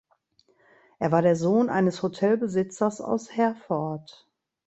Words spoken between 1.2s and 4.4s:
der Sohn eines Hotelbesitzers aus Herford.